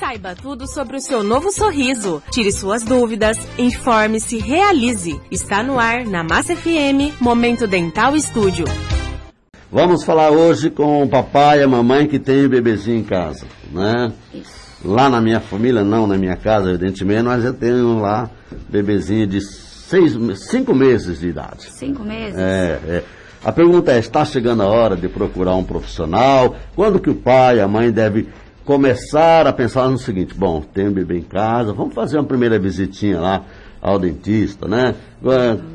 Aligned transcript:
Saiba 0.00 0.34
tudo 0.34 0.66
sobre 0.66 0.96
o 0.96 1.00
seu 1.00 1.22
novo 1.22 1.52
sorriso. 1.52 2.22
Tire 2.32 2.50
suas 2.50 2.82
dúvidas, 2.82 3.36
informe-se, 3.58 4.38
realize. 4.38 5.20
Está 5.30 5.62
no 5.62 5.78
ar 5.78 6.06
na 6.06 6.24
Massa 6.24 6.56
FM, 6.56 7.20
Momento 7.20 7.66
Dental 7.66 8.16
Estúdio. 8.16 8.64
Vamos 9.70 10.02
falar 10.02 10.30
hoje 10.30 10.70
com 10.70 11.02
o 11.02 11.08
papai 11.08 11.60
e 11.60 11.62
a 11.64 11.68
mamãe 11.68 12.06
que 12.06 12.18
tem 12.18 12.46
o 12.46 12.48
bebezinho 12.48 12.96
em 12.96 13.04
casa, 13.04 13.44
né? 13.70 14.10
Lá 14.82 15.10
na 15.10 15.20
minha 15.20 15.38
família, 15.38 15.84
não 15.84 16.06
na 16.06 16.16
minha 16.16 16.34
casa, 16.34 16.70
evidentemente, 16.70 17.22
mas 17.22 17.44
eu 17.44 17.52
tenho 17.52 18.00
lá 18.00 18.30
bebezinho 18.70 19.26
de 19.26 19.42
seis, 19.42 20.16
cinco 20.48 20.72
meses 20.72 21.20
de 21.20 21.28
idade. 21.28 21.70
Cinco 21.72 22.02
meses? 22.02 22.38
É, 22.38 22.80
é. 22.88 23.04
A 23.44 23.52
pergunta 23.52 23.92
é, 23.92 23.98
está 23.98 24.24
chegando 24.24 24.62
a 24.62 24.66
hora 24.66 24.96
de 24.96 25.10
procurar 25.10 25.54
um 25.56 25.64
profissional? 25.64 26.56
Quando 26.74 26.98
que 26.98 27.10
o 27.10 27.14
pai 27.14 27.58
e 27.58 27.60
a 27.60 27.68
mãe 27.68 27.90
devem 27.90 28.26
começar 28.64 29.46
a 29.46 29.52
pensar 29.52 29.88
no 29.88 29.98
seguinte, 29.98 30.34
bom, 30.34 30.60
tem 30.60 30.88
um 30.88 30.92
bebê 30.92 31.18
em 31.18 31.22
casa, 31.22 31.72
vamos 31.72 31.94
fazer 31.94 32.18
uma 32.18 32.26
primeira 32.26 32.58
visitinha 32.58 33.20
lá 33.20 33.44
ao 33.80 33.98
dentista, 33.98 34.68
né? 34.68 34.94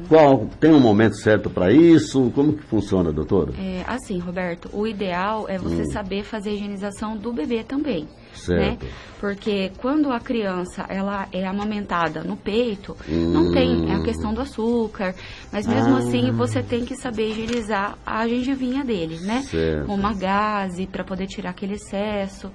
Qual, 0.08 0.48
tem 0.60 0.72
um 0.72 0.80
momento 0.80 1.16
certo 1.16 1.50
para 1.50 1.72
isso? 1.72 2.32
Como 2.36 2.54
que 2.54 2.63
funciona, 2.63 3.12
doutora? 3.12 3.54
É, 3.60 3.84
assim, 3.88 4.20
Roberto, 4.20 4.70
o 4.72 4.86
ideal 4.86 5.46
é 5.50 5.58
você 5.58 5.82
hum. 5.82 5.91
saber 5.91 6.24
fazer 6.24 6.52
a 6.52 6.54
higienização 6.54 7.18
do 7.18 7.34
bebê 7.34 7.63
também. 7.63 8.04
Né? 8.04 8.10
Certo. 8.34 8.86
Né? 8.86 8.91
Porque 9.20 9.72
quando 9.77 10.12
a 10.12 10.20
criança 10.20 10.86
ela 10.88 11.27
é 11.32 11.48
amamentada 11.48 12.24
no 12.24 12.38
peito, 12.38 12.96
hum. 13.10 13.32
não 13.32 13.52
tem 13.52 13.91
é 13.91 13.96
a 13.96 14.04
questão 14.04 14.34
do 14.34 14.41
açúcar, 14.41 15.16
mas 15.52 15.66
mesmo 15.66 15.96
ah. 15.96 15.99
assim 15.99 16.32
você 16.32 16.62
tem 16.62 16.86
que 16.86 16.96
saber 16.96 17.30
higienizar 17.32 17.98
a 18.05 18.27
gengivinha 18.27 18.84
dele, 18.84 19.20
né? 19.22 19.41
Certo. 19.41 19.88
Com 19.88 19.96
uma 19.96 20.13
gaze 20.13 20.86
para 20.86 21.04
poder 21.04 21.26
tirar 21.26 21.52
aquele 21.52 21.74
excesso. 21.74 22.52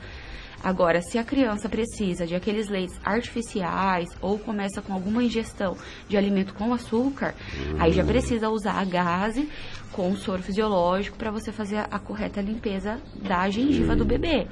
Agora, 0.62 1.00
se 1.00 1.18
a 1.18 1.24
criança 1.24 1.68
precisa 1.68 2.26
de 2.26 2.34
aqueles 2.34 2.68
leites 2.68 2.98
artificiais 3.02 4.08
ou 4.20 4.38
começa 4.38 4.82
com 4.82 4.92
alguma 4.92 5.22
ingestão 5.22 5.76
de 6.08 6.16
alimento 6.16 6.52
com 6.54 6.72
açúcar, 6.72 7.34
uhum. 7.56 7.80
aí 7.80 7.92
já 7.92 8.04
precisa 8.04 8.50
usar 8.50 8.74
a 8.74 8.84
gase 8.84 9.48
com 9.92 10.14
soro 10.16 10.42
fisiológico 10.42 11.16
para 11.16 11.30
você 11.30 11.50
fazer 11.50 11.78
a, 11.78 11.88
a, 11.90 11.98
correta 11.98 12.40
limpeza 12.40 13.00
da 13.22 13.48
gengiva 13.48 13.96
do 13.96 14.04
bebê, 14.04 14.46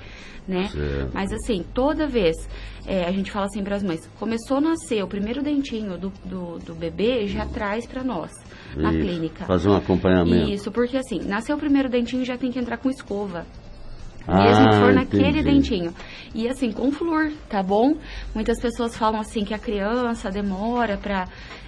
né? 0.47 0.69
Certo. 0.69 1.11
Mas 1.13 1.33
assim, 1.33 1.65
toda 1.75 2.07
vez 2.07 2.37
é, 2.87 3.05
a 3.05 3.13
gente 3.13 3.31
fala 3.31 3.47
assim 3.47 3.63
para 3.63 3.77
as 3.77 3.83
mães, 3.83 4.09
começou 4.19 4.57
a 4.57 4.61
nascer 4.61 5.03
o 5.05 5.07
primeiro 5.07 5.43
dentinho 5.43 5.97
do, 5.99 6.13
do, 6.25 6.59
do 6.59 6.75
bebê, 6.75 7.27
já 7.29 7.47
traz 7.47 7.87
para 7.87 8.03
nós 8.03 8.33
na 8.75 8.93
Isso. 8.93 9.01
clínica. 9.01 9.45
Fazer 9.45 9.69
um 9.69 9.77
acompanhamento. 9.77 10.51
Isso, 10.51 10.73
porque 10.73 10.97
assim, 10.97 11.21
nasceu 11.21 11.57
o 11.57 11.59
primeiro 11.59 11.89
dentinho 11.89 12.25
já 12.25 12.37
tem 12.37 12.51
que 12.51 12.59
entrar 12.59 12.79
com 12.79 12.91
escova 12.91 13.47
mesmo 14.29 14.67
ah, 14.67 14.69
que 14.69 14.77
for 14.77 14.93
naquele 14.93 15.41
entendi. 15.41 15.43
dentinho. 15.43 15.95
E 16.35 16.49
assim, 16.49 16.71
com 16.71 16.93
flúor, 16.93 17.33
tá 17.49 17.63
bom? 17.63 17.97
Muitas 18.35 18.61
pessoas 18.61 18.97
falam 18.97 19.21
assim 19.21 19.45
que 19.45 19.55
a 19.55 19.59
criança 19.59 20.31
demora 20.31 20.97
pra 20.97 21.27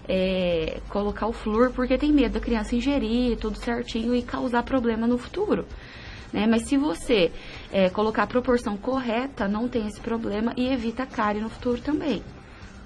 é, 0.09 0.81
colocar 0.89 1.27
o 1.27 1.33
flúor 1.33 1.73
porque 1.73 1.97
tem 1.97 2.13
medo 2.13 2.35
da 2.35 2.41
criança 2.41 2.77
ingerir 2.77 3.37
tudo 3.39 3.59
certinho 3.59 4.15
e 4.15 4.23
causar 4.23 4.63
problema 4.63 5.07
no 5.07 5.17
futuro. 5.17 5.65
Né? 6.33 6.47
Mas 6.47 6.69
se 6.69 6.77
você 6.77 7.33
é, 7.73 7.89
colocar 7.89 8.25
a 8.25 8.27
proporção 8.27 8.77
correta, 8.77 9.49
não 9.49 9.69
tem 9.69 9.87
esse 9.87 10.01
problema 10.01 10.53
e 10.57 10.69
evita 10.69 11.07
cárie 11.07 11.41
no 11.41 11.49
futuro 11.49 11.81
também 11.81 12.23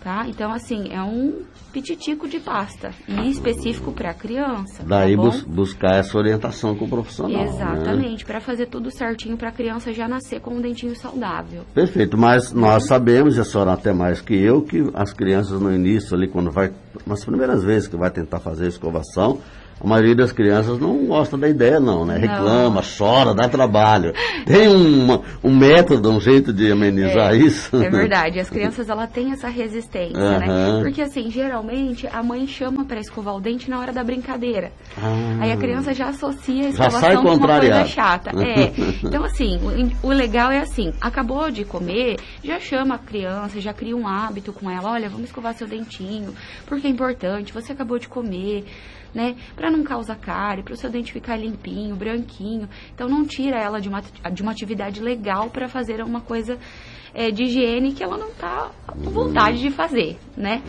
tá? 0.05 0.27
Então, 0.29 0.53
assim, 0.53 0.93
é 0.93 1.03
um 1.03 1.43
pititico 1.73 2.29
de 2.29 2.39
pasta 2.39 2.93
e 3.09 3.31
específico 3.31 3.91
para 3.91 4.13
criança. 4.13 4.83
Tá 4.83 4.85
Daí 4.87 5.17
tá 5.17 5.23
bus 5.23 5.43
buscar 5.43 5.97
essa 5.97 6.17
orientação 6.17 6.77
com 6.77 6.85
o 6.85 6.89
profissional. 6.89 7.43
Né? 7.43 7.49
Exatamente, 7.49 8.21
né? 8.21 8.27
para 8.27 8.41
fazer 8.41 8.67
tudo 8.67 8.91
certinho 8.91 9.37
para 9.37 9.49
a 9.49 9.53
criança 9.53 9.93
já 9.93 10.07
nascer 10.07 10.41
com 10.41 10.55
um 10.55 10.61
dentinho 10.61 10.95
saudável. 10.95 11.63
Perfeito, 11.75 12.19
mas 12.19 12.53
nós 12.53 12.87
sabemos, 12.87 13.37
e 13.37 13.41
a 13.41 13.45
senhora 13.45 13.73
até 13.73 13.93
mais 13.93 14.21
que 14.21 14.35
eu, 14.35 14.63
que 14.63 14.91
as 14.93 15.13
crianças 15.13 15.59
no 15.59 15.75
início 15.75 16.15
ali, 16.15 16.29
quando 16.29 16.51
vai, 16.51 16.71
nas 17.07 17.25
primeiras 17.25 17.65
vezes 17.65 17.89
que 17.89 17.97
vai 17.97 18.11
tentar 18.11 18.39
fazer 18.41 18.67
a 18.67 18.69
escovação, 18.69 19.41
a 19.81 19.87
maioria 19.87 20.15
das 20.15 20.33
crianças 20.33 20.79
não 20.79 21.07
gosta 21.07 21.37
da 21.37 21.49
ideia, 21.49 21.79
não, 21.81 22.05
né? 22.05 22.17
Reclama, 22.17 22.83
chora, 22.83 23.35
dá 23.35 23.49
trabalho. 23.49 24.13
Tem 24.47 24.69
um, 24.69 25.21
um 25.43 25.55
método, 25.55 26.11
um 26.11 26.21
jeito 26.21 26.53
de 26.53 26.71
amenizar 26.71 27.35
é, 27.35 27.37
isso? 27.37 27.77
É 27.77 27.91
verdade. 27.91 28.39
As 28.41 28.49
crianças, 28.49 28.89
ela 28.89 29.07
têm 29.07 29.33
essa 29.33 29.49
resistência, 29.49 30.19
uhum. 30.19 30.39
né? 30.39 30.81
Porque, 30.83 31.03
assim, 31.03 31.31
geralmente, 31.31 32.07
a 32.07 32.23
mãe 32.23 32.47
chama 32.47 32.85
para 32.85 33.01
escovar 33.01 33.35
o 33.35 33.41
dente 33.41 33.69
na 33.69 33.79
hora 33.79 33.93
da 33.93 34.03
brincadeira. 34.03 34.73
Ah, 34.97 35.39
Aí 35.41 35.53
a 35.53 35.57
criança 35.57 35.93
já 35.93 36.09
associa 36.09 36.67
a 36.67 36.69
escovação 36.69 37.23
com 37.23 37.35
uma 37.35 37.59
coisa 37.59 37.85
chata. 37.87 38.31
É. 38.45 38.73
Então, 39.03 39.25
assim, 39.25 39.59
o, 40.03 40.09
o 40.09 40.11
legal 40.11 40.51
é 40.51 40.59
assim, 40.59 40.93
acabou 41.01 41.51
de 41.51 41.65
comer, 41.65 42.17
já 42.43 42.61
chama 42.61 42.97
a 42.97 42.99
criança, 42.99 43.59
já 43.59 43.73
cria 43.73 43.97
um 43.97 44.07
hábito 44.07 44.53
com 44.53 44.71
ela. 44.71 44.91
Olha, 44.91 45.09
vamos 45.09 45.27
escovar 45.27 45.55
seu 45.55 45.67
dentinho, 45.67 46.35
porque 46.67 46.87
é 46.87 46.91
importante, 46.91 47.53
você 47.53 47.73
acabou 47.73 47.99
de 47.99 48.07
comer 48.07 48.65
né? 49.15 49.37
Para 49.55 49.71
não 49.71 49.85
causar 49.85 50.17
cárie, 50.17 50.63
para 50.63 50.75
o 50.75 50.77
seu 50.77 50.91
dente 50.91 51.13
ficar 51.13 51.37
limpinho, 51.37 51.95
branquinho. 51.95 52.69
Então 52.95 53.09
não 53.09 53.25
tira 53.25 53.57
ela 53.57 53.81
de 53.81 53.89
uma, 53.89 54.03
de 54.33 54.43
uma 54.43 54.53
atividade 54.53 55.01
legal 55.01 55.51
para 55.51 55.69
fazer 55.69 56.03
uma 56.03 56.21
coisa 56.21 56.59
é, 57.15 57.31
de 57.31 57.45
higiene 57.45 57.93
que 57.93 58.03
ela 58.03 58.19
não 58.19 58.33
tá 58.33 58.73
com 58.87 59.11
vontade 59.11 59.61
de 59.61 59.71
fazer, 59.71 60.19
né? 60.37 60.61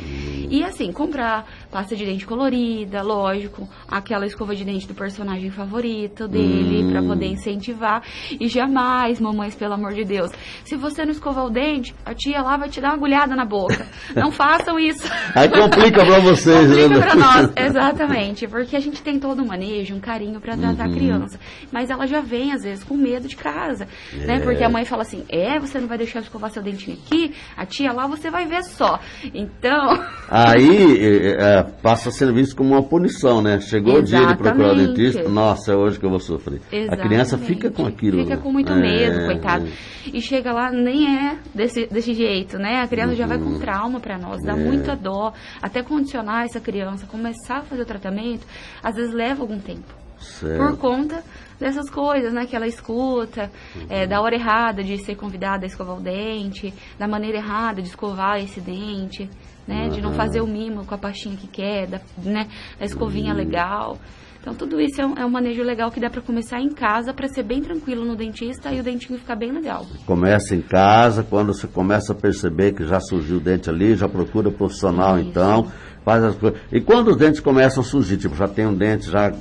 E 0.50 0.64
assim, 0.64 0.92
comprar 0.92 1.46
pasta 1.76 1.94
de 1.94 2.06
dente 2.06 2.26
colorida, 2.26 3.02
lógico, 3.02 3.68
aquela 3.92 4.26
escova 4.26 4.56
de 4.56 4.64
dente 4.64 4.88
do 4.88 4.94
personagem 4.94 5.52
favorito 5.52 6.26
dele, 6.26 6.86
hum. 6.86 6.90
para 6.90 7.04
poder 7.04 7.26
incentivar. 7.26 8.02
E 8.40 8.48
jamais, 8.48 9.20
mamães, 9.20 9.56
pelo 9.56 9.74
amor 9.74 9.92
de 9.92 10.06
Deus, 10.06 10.32
se 10.64 10.78
você 10.78 11.04
não 11.04 11.12
escovar 11.12 11.46
o 11.46 11.50
dente, 11.50 11.94
a 12.06 12.14
tia 12.14 12.42
lá 12.42 12.56
vai 12.56 12.70
te 12.70 12.80
dar 12.80 12.92
uma 12.92 12.94
agulhada 12.94 13.36
na 13.36 13.44
boca. 13.44 13.86
Não 14.16 14.32
façam 14.32 14.80
isso. 14.80 15.06
Aí 15.36 15.50
complica 15.50 16.06
pra 16.06 16.20
vocês, 16.20 16.66
complica 16.66 16.88
né? 16.88 17.02
pra 17.02 17.16
nós, 17.16 17.52
exatamente, 17.58 18.48
porque 18.48 18.78
a 18.78 18.80
gente 18.80 19.02
tem 19.02 19.20
todo 19.20 19.44
um 19.44 19.46
manejo, 19.46 19.96
um 19.96 20.00
carinho 20.00 20.40
para 20.40 20.56
tratar 20.56 20.88
uhum. 20.88 20.94
a 20.94 20.96
criança, 20.96 21.40
mas 21.74 21.90
ela 21.90 22.08
já 22.08 22.22
vem 22.22 22.54
às 22.54 22.64
vezes 22.64 22.86
com 22.86 22.96
medo 22.96 23.28
de 23.28 23.36
casa, 23.36 23.86
é. 24.14 24.26
né? 24.26 24.40
Porque 24.40 24.64
a 24.64 24.70
mãe 24.70 24.86
fala 24.86 25.02
assim: 25.02 25.26
"É, 25.28 25.60
você 25.60 25.78
não 25.78 25.90
vai 25.90 25.98
deixar 25.98 26.22
escovar 26.22 26.52
seu 26.52 26.64
dentinho 26.64 26.98
aqui, 27.06 27.34
a 27.58 27.66
tia 27.66 27.92
lá 27.92 28.08
você 28.08 28.30
vai 28.30 28.46
ver 28.46 28.64
só". 28.64 28.98
Então, 29.34 29.90
aí 30.30 31.36
é, 31.36 31.65
passa 31.82 32.10
a 32.10 32.12
ser 32.12 32.32
visto 32.34 32.56
como 32.56 32.72
uma 32.72 32.84
punição, 32.84 33.42
né? 33.42 33.60
Chegou 33.60 33.98
Exatamente. 33.98 34.16
o 34.16 34.18
dia 34.18 34.28
de 34.28 34.38
procurar 34.38 34.74
o 34.74 34.76
dentista, 34.76 35.30
nossa, 35.30 35.74
é 35.74 35.76
hoje 35.76 36.00
que 36.00 36.06
eu 36.06 36.10
vou 36.10 36.20
sofrer. 36.20 36.62
Exatamente. 36.72 36.94
A 36.94 37.08
criança 37.08 37.38
fica 37.38 37.72
com 37.72 37.86
aquilo. 37.86 38.24
Fica 38.24 38.38
com 38.38 38.52
muito 38.52 38.72
é, 38.72 38.76
medo, 38.76 39.26
coitado. 39.26 39.68
E 40.14 40.22
chega 40.22 40.52
lá, 40.52 40.72
nem 40.72 41.18
é 41.18 41.38
desse, 41.54 41.88
desse 41.88 42.14
jeito, 42.14 42.58
né? 42.58 42.82
A 42.82 42.88
criança 42.88 43.12
uhum. 43.12 43.18
já 43.18 43.28
vai 43.28 43.38
com 43.38 43.46
uhum. 43.46 43.60
trauma 43.60 44.00
para 44.00 44.18
nós, 44.18 44.42
dá 44.44 44.54
é. 44.54 44.56
muita 44.56 44.96
dó. 44.96 45.34
Até 45.62 45.82
condicionar 45.82 46.46
essa 46.46 46.60
criança, 46.60 47.06
começar 47.06 47.58
a 47.58 47.64
fazer 47.64 47.82
o 47.82 47.86
tratamento, 47.86 48.46
às 48.84 48.96
vezes 48.96 49.14
leva 49.14 49.42
algum 49.42 49.60
tempo. 49.60 49.94
Certo. 50.18 50.58
Por 50.58 50.78
conta 50.78 51.24
dessas 51.60 51.90
coisas, 51.90 52.34
né? 52.34 52.46
Que 52.46 52.56
ela 52.56 52.68
escuta, 52.68 53.52
uhum. 53.76 53.86
é, 53.90 54.08
da 54.08 54.22
hora 54.22 54.36
errada 54.36 54.84
de 54.84 54.98
ser 54.98 55.16
convidada 55.16 55.66
a 55.66 55.68
escovar 55.68 55.98
o 55.98 56.02
dente, 56.02 56.74
da 56.98 57.08
maneira 57.08 57.38
errada 57.38 57.82
de 57.82 57.88
escovar 57.88 58.40
esse 58.40 58.60
dente 58.60 59.30
né? 59.68 59.86
Uhum. 59.86 59.90
De 59.90 60.02
não 60.02 60.14
fazer 60.14 60.42
o 60.42 60.48
mimo 60.48 60.86
com 60.86 60.96
a 60.96 60.98
pastinha 60.98 61.36
que 61.36 61.48
quer, 61.48 61.88
da, 61.88 62.02
né? 62.24 62.48
Da 62.80 62.86
escovinha 62.86 63.32
uhum. 63.32 63.38
legal. 63.38 63.98
Então, 64.46 64.54
tudo 64.54 64.80
isso 64.80 65.02
é 65.02 65.06
um, 65.08 65.14
é 65.18 65.26
um, 65.26 65.30
manejo 65.30 65.64
legal 65.64 65.90
que 65.90 66.00
dá 66.00 66.08
para 66.08 66.22
começar 66.22 66.62
em 66.62 66.70
casa, 66.70 67.12
para 67.12 67.28
ser 67.28 67.42
bem 67.42 67.64
tranquilo 67.64 68.06
no 68.06 68.16
dentista 68.16 68.72
e 68.72 68.80
o 68.80 68.84
dentinho 68.84 69.18
ficar 69.18 69.36
bem 69.36 69.52
legal. 69.52 69.88
Começa 70.06 70.56
em 70.56 70.62
casa, 70.62 71.24
quando 71.24 71.52
você 71.52 71.66
começa 71.66 72.14
a 72.14 72.16
perceber 72.16 72.74
que 72.74 72.86
já 72.86 73.00
surgiu 73.00 73.38
o 73.38 73.40
dente 73.40 73.72
ali, 73.72 73.96
já 73.96 74.08
procura 74.08 74.52
profissional 74.52 75.18
isso. 75.18 75.30
então, 75.30 75.72
faz 76.06 76.24
as 76.24 76.36
coisas. 76.36 76.60
E 76.72 76.80
quando 76.80 77.10
os 77.10 77.18
dentes 77.18 77.40
começam 77.40 77.82
a 77.82 77.86
surgir, 77.86 78.18
tipo, 78.18 78.36
já 78.36 78.48
tem 78.48 78.68
um 78.68 78.74
dente 78.74 79.10
já 79.10 79.34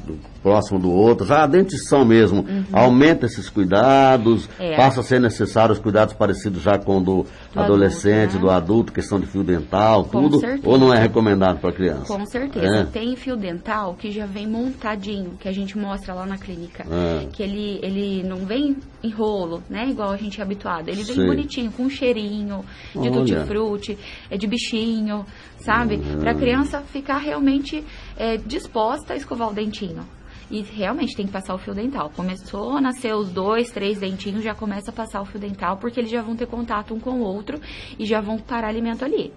próximo 0.42 0.78
do 0.78 0.90
outro, 0.90 1.26
já 1.26 1.44
a 1.44 1.46
dentição 1.46 2.04
mesmo, 2.04 2.40
uhum. 2.40 2.64
aumenta 2.72 3.26
esses 3.26 3.48
cuidados, 3.48 4.48
é. 4.58 4.76
passa 4.76 5.00
a 5.00 5.02
ser 5.02 5.20
necessário 5.20 5.72
os 5.72 5.78
cuidados 5.78 6.14
parecidos 6.14 6.62
já 6.62 6.78
com 6.78 6.98
o 6.98 7.00
do, 7.00 7.26
do 7.52 7.60
adolescente, 7.60 8.30
adulto, 8.30 8.34
né? 8.34 8.40
do 8.40 8.50
adulto, 8.50 8.92
questão 8.92 9.20
de 9.20 9.26
fio 9.26 9.44
dental, 9.44 10.04
com 10.04 10.22
tudo, 10.22 10.40
certeza. 10.40 10.68
ou 10.68 10.78
não 10.78 10.92
é 10.92 10.98
recomendado 10.98 11.60
para 11.60 11.72
criança? 11.72 12.06
Com 12.06 12.24
certeza. 12.26 12.66
É. 12.66 12.84
Tem 12.84 13.14
fio 13.14 13.36
dental 13.36 13.94
que 13.94 14.10
já 14.10 14.26
vem 14.26 14.46
montadinho, 14.46 15.32
que 15.38 15.48
a 15.48 15.52
gente 15.52 15.76
mostra 15.76 16.14
lá 16.14 16.24
na 16.24 16.38
clínica, 16.38 16.84
é. 16.90 17.26
que 17.32 17.42
ele, 17.42 17.78
ele 17.82 18.22
não 18.22 18.38
vem 18.38 18.76
em 19.04 19.10
rolo, 19.10 19.62
né, 19.68 19.86
igual 19.88 20.10
a 20.10 20.16
gente 20.16 20.40
é 20.40 20.42
habituado, 20.42 20.88
ele 20.88 21.04
vem 21.04 21.16
Sim. 21.16 21.26
bonitinho, 21.26 21.70
com 21.70 21.84
um 21.84 21.90
cheirinho 21.90 22.64
de 22.94 23.10
tutti-frutti, 23.10 23.98
é 24.30 24.36
de 24.38 24.46
bichinho, 24.46 25.26
sabe? 25.58 25.96
Uhum. 25.96 26.20
Para 26.20 26.30
a 26.30 26.34
criança 26.34 26.80
ficar 26.80 27.18
realmente 27.18 27.84
é, 28.16 28.38
disposta 28.38 29.12
a 29.12 29.16
escovar 29.16 29.50
o 29.50 29.54
dentinho. 29.54 30.02
E 30.50 30.60
realmente 30.62 31.16
tem 31.16 31.26
que 31.26 31.32
passar 31.32 31.54
o 31.54 31.58
fio 31.58 31.74
dental. 31.74 32.10
Começou 32.14 32.76
a 32.76 32.80
nascer 32.80 33.14
os 33.14 33.30
dois, 33.30 33.70
três 33.70 33.98
dentinhos, 33.98 34.44
já 34.44 34.54
começa 34.54 34.90
a 34.90 34.94
passar 34.94 35.20
o 35.20 35.24
fio 35.24 35.40
dental, 35.40 35.78
porque 35.78 36.00
eles 36.00 36.10
já 36.10 36.22
vão 36.22 36.36
ter 36.36 36.46
contato 36.46 36.94
um 36.94 37.00
com 37.00 37.10
o 37.10 37.20
outro 37.20 37.58
e 37.98 38.06
já 38.06 38.20
vão 38.20 38.38
parar 38.38 38.68
alimento 38.68 39.04
ali. 39.04 39.32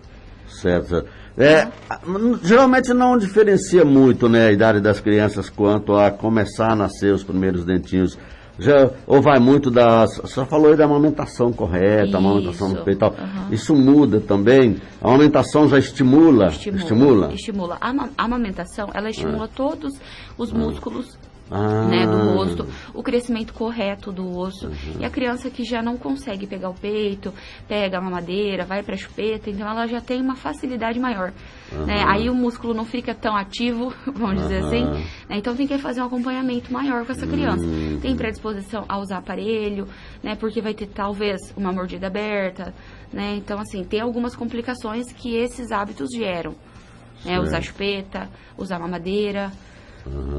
Certo. 0.48 1.06
É, 1.38 1.68
geralmente 2.42 2.94
não 2.94 3.18
diferencia 3.18 3.86
muito 3.86 4.28
né, 4.30 4.48
a 4.48 4.52
idade 4.52 4.80
das 4.80 5.00
crianças 5.00 5.50
quanto 5.50 5.96
a 5.96 6.10
começar 6.10 6.72
a 6.72 6.76
nascer 6.76 7.14
os 7.14 7.24
primeiros 7.24 7.64
dentinhos 7.64 8.18
Já, 8.60 8.90
ou 9.06 9.22
vai 9.22 9.40
muito 9.40 9.70
das. 9.70 10.18
Você 10.18 10.44
falou 10.46 10.72
aí 10.72 10.78
da 10.78 10.86
amamentação 10.86 11.52
correta, 11.52 12.08
Isso. 12.08 12.18
amamentação 12.18 12.70
no 12.70 12.84
peito 12.84 12.98
e 12.98 13.00
tal. 13.00 13.12
Uhum. 13.12 13.54
Isso 13.54 13.76
muda 13.76 14.20
também? 14.20 14.78
A 15.02 15.10
amamentação 15.10 15.68
já 15.68 15.78
estimula? 15.78 16.48
Estimula. 16.48 16.82
Estimula. 16.82 17.34
estimula. 17.34 17.78
A 17.80 18.24
amamentação, 18.24 18.90
ela 18.94 19.10
estimula 19.10 19.46
é. 19.46 19.50
todos 19.56 19.94
os 20.38 20.52
músculos 20.52 21.18
ah. 21.50 21.84
né, 21.88 22.06
do 22.06 22.18
rosto, 22.34 22.68
o 22.94 23.02
crescimento 23.02 23.54
correto 23.54 24.12
do 24.12 24.38
osso. 24.38 24.68
Uhum. 24.68 25.02
E 25.02 25.06
a 25.06 25.10
criança 25.10 25.50
que 25.50 25.64
já 25.64 25.82
não 25.82 25.98
consegue 25.98 26.46
pegar 26.46 26.70
o 26.70 26.74
peito, 26.74 27.34
pega 27.68 27.98
a 27.98 28.02
mamadeira, 28.02 28.66
vai 28.66 28.84
para 28.84 28.96
a 28.96 28.98
chupeta, 28.98 29.50
então 29.50 29.68
ela 29.68 29.88
já 29.88 30.02
tem 30.02 30.22
uma 30.22 30.36
facilidade 30.36 31.00
maior. 31.00 31.32
Uhum. 31.72 31.86
Né? 31.86 32.04
Aí 32.08 32.30
o 32.30 32.36
músculo 32.36 32.74
não 32.74 32.86
fica 32.86 33.14
tão 33.14 33.36
ativo, 33.36 33.94
vamos 34.14 34.42
dizer 34.42 34.64
assim. 34.64 34.84
Né? 35.30 35.38
Então 35.38 35.56
tem 35.56 35.68
que 35.68 35.78
fazer 35.78 36.02
um 36.02 36.06
acompanhamento 36.06 36.72
maior 36.72 37.06
com 37.06 37.12
essa 37.12 37.28
criança. 37.28 37.66
Uhum. 37.66 38.00
Tem 38.02 38.16
predisposição 38.16 38.86
a 38.88 38.98
usar 39.00 39.18
aparelho, 39.18 39.88
né? 40.24 40.36
Porque 40.36 40.62
vai 40.62 40.74
ter 40.74 40.88
talvez 40.88 41.40
uma 41.56 41.72
mordida 41.72 42.08
aberta, 42.08 42.74
né? 43.12 43.36
Então 43.38 43.60
assim, 43.60 43.84
tem 43.84 44.00
algumas 44.00 44.36
complicações 44.36 45.12
que 45.12 45.36
esses 45.36 45.72
hábitos 45.72 46.10
geram. 46.16 46.56
Né? 47.26 47.40
Usar 47.40 47.62
chupeta, 47.62 48.30
usar 48.58 48.80
mamadeira, 48.80 49.52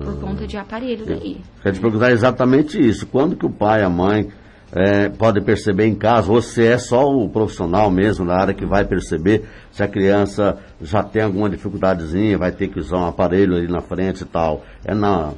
por 0.04 0.20
conta 0.20 0.46
de 0.46 0.56
aparelho 0.56 1.04
daí. 1.06 1.40
Quer 1.62 1.72
te 1.72 1.80
perguntar 1.80 2.10
exatamente 2.10 2.78
isso. 2.78 3.06
Quando 3.06 3.36
que 3.36 3.46
o 3.46 3.50
pai, 3.50 3.82
a 3.82 3.90
mãe 3.90 4.28
é, 4.72 5.08
pode 5.08 5.40
perceber 5.40 5.86
em 5.86 5.94
casa, 5.94 6.30
ou 6.30 6.42
se 6.42 6.64
é 6.64 6.78
só 6.78 7.06
o 7.06 7.28
profissional 7.28 7.90
mesmo 7.90 8.24
na 8.24 8.34
área 8.34 8.54
que 8.54 8.66
vai 8.66 8.84
perceber 8.84 9.44
se 9.72 9.82
a 9.82 9.88
criança 9.88 10.58
já 10.80 11.02
tem 11.02 11.22
alguma 11.22 11.48
dificuldadezinha, 11.48 12.36
vai 12.36 12.52
ter 12.52 12.68
que 12.68 12.78
usar 12.78 12.98
um 12.98 13.06
aparelho 13.06 13.56
ali 13.56 13.68
na 13.68 13.80
frente 13.80 14.22
e 14.22 14.26
tal. 14.26 14.64
É 14.84 14.94
na, 14.94 15.32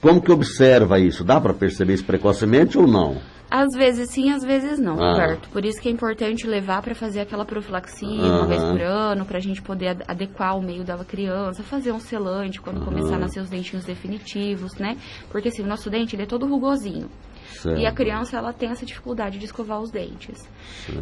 como 0.00 0.20
que 0.20 0.32
observa 0.32 0.98
isso? 0.98 1.24
Dá 1.24 1.40
para 1.40 1.54
perceber 1.54 1.94
isso 1.94 2.04
precocemente 2.04 2.76
ou 2.76 2.86
não? 2.86 3.16
Às 3.54 3.68
vezes 3.76 4.08
sim, 4.08 4.30
às 4.30 4.42
vezes 4.42 4.78
não, 4.78 4.98
ah. 4.98 5.12
Roberto. 5.12 5.50
Por 5.50 5.62
isso 5.62 5.78
que 5.78 5.86
é 5.86 5.92
importante 5.92 6.46
levar 6.46 6.80
para 6.80 6.94
fazer 6.94 7.20
aquela 7.20 7.44
profilaxia 7.44 8.08
uhum. 8.08 8.38
uma 8.38 8.46
vez 8.46 8.62
por 8.62 8.80
ano, 8.80 9.26
para 9.26 9.36
a 9.36 9.40
gente 9.42 9.60
poder 9.60 9.98
adequar 10.08 10.56
o 10.56 10.62
meio 10.62 10.82
da 10.82 10.96
criança, 11.04 11.62
fazer 11.62 11.92
um 11.92 12.00
selante 12.00 12.62
quando 12.62 12.78
uhum. 12.78 12.86
começar 12.86 13.16
a 13.16 13.18
nascer 13.18 13.40
os 13.40 13.50
dentinhos 13.50 13.84
definitivos, 13.84 14.78
né? 14.78 14.96
Porque 15.30 15.48
assim, 15.48 15.62
o 15.62 15.66
nosso 15.66 15.90
dente 15.90 16.16
ele 16.16 16.22
é 16.22 16.26
todo 16.26 16.46
rugosinho. 16.46 17.10
Certo. 17.60 17.78
E 17.78 17.84
a 17.84 17.92
criança 17.92 18.38
ela 18.38 18.54
tem 18.54 18.70
essa 18.70 18.86
dificuldade 18.86 19.38
de 19.38 19.44
escovar 19.44 19.80
os 19.80 19.90
dentes. 19.90 20.48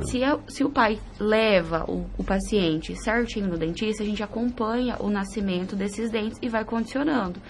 Se, 0.03 0.25
a, 0.25 0.37
se 0.49 0.64
o 0.64 0.70
pai 0.70 0.99
leva 1.20 1.85
o, 1.88 2.05
o, 2.19 2.25
paciente 2.25 2.96
certinho 2.96 3.46
no 3.46 3.56
dentista, 3.56 4.03
a 4.03 4.06
gente 4.06 4.23
acompanha 4.23 4.96
o 4.99 5.08
nascimento 5.08 5.76
desses 5.76 6.11
dentes 6.11 6.38
e 6.43 6.49
vai 6.49 6.64
condicionando. 6.64 7.41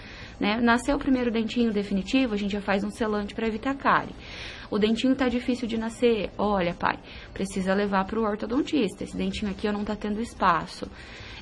Né? 0.41 0.59
Nasceu 0.59 0.95
o 0.95 0.99
primeiro 0.99 1.29
dentinho 1.29 1.71
definitivo, 1.71 2.33
a 2.33 2.37
gente 2.37 2.53
já 2.53 2.61
faz 2.61 2.83
um 2.83 2.89
selante 2.89 3.35
para 3.35 3.47
evitar 3.47 3.75
cárie. 3.75 4.15
O 4.71 4.79
dentinho 4.79 5.13
tá 5.15 5.29
difícil 5.29 5.67
de 5.67 5.77
nascer. 5.77 6.31
Olha, 6.35 6.73
pai, 6.73 6.97
precisa 7.31 7.75
levar 7.75 8.05
para 8.05 8.19
o 8.19 8.23
ortodontista. 8.23 9.03
Esse 9.03 9.15
dentinho 9.15 9.51
aqui 9.51 9.71
não 9.71 9.85
tá 9.85 9.95
tendo 9.95 10.19
espaço. 10.19 10.89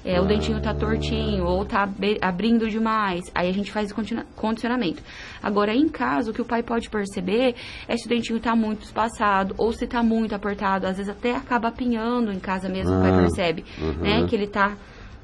É, 0.03 0.19
o 0.19 0.25
dentinho 0.25 0.61
tá 0.61 0.73
tortinho 0.73 1.45
ou 1.45 1.63
tá 1.63 1.87
abrindo 2.21 2.69
demais. 2.69 3.21
Aí 3.33 3.47
a 3.47 3.53
gente 3.53 3.71
faz 3.71 3.93
condicionamento. 4.35 5.01
Agora, 5.41 5.73
em 5.73 5.87
caso, 5.87 6.31
o 6.31 6.33
que 6.33 6.41
o 6.41 6.45
pai 6.45 6.61
pode 6.61 6.89
perceber 6.89 7.55
é 7.87 7.95
se 7.95 8.05
o 8.05 8.09
dentinho 8.09 8.39
tá 8.41 8.53
muito 8.53 8.83
espaçado 8.83 9.55
ou 9.57 9.71
se 9.71 9.87
tá 9.87 10.03
muito 10.03 10.35
apertado. 10.35 10.85
Às 10.85 10.97
vezes 10.97 11.09
até 11.09 11.33
acaba 11.33 11.69
apinhando 11.69 12.33
em 12.33 12.39
casa 12.39 12.67
mesmo, 12.67 12.97
o 12.97 13.01
pai 13.01 13.11
ah, 13.11 13.17
percebe, 13.17 13.63
uhum. 13.79 14.01
né? 14.01 14.27
Que 14.27 14.35
ele 14.35 14.47
tá 14.47 14.75